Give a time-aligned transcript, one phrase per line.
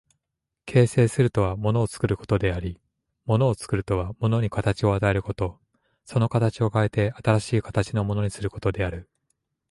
[0.65, 2.79] 形成するとは物を作ることであり、
[3.25, 5.59] 物を作るとは物に形を与えること、
[6.05, 9.07] その形を変えて新しい形のものにすることである。